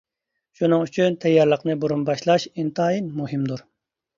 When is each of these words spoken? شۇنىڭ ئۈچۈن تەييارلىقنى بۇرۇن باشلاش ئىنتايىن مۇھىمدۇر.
شۇنىڭ 0.61 0.85
ئۈچۈن 0.85 1.17
تەييارلىقنى 1.25 1.75
بۇرۇن 1.83 2.07
باشلاش 2.09 2.49
ئىنتايىن 2.53 3.13
مۇھىمدۇر. 3.21 3.67